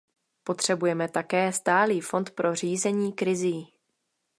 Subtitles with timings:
[0.43, 3.73] Potřebujeme také stálý fond pro řízení krizí.